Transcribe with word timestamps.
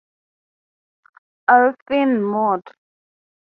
Arifin 1.53 2.11
Mohd. 2.31 2.63